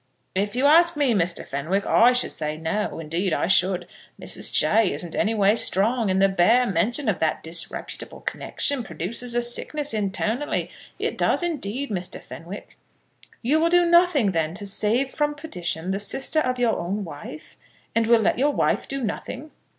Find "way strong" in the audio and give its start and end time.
5.35-6.09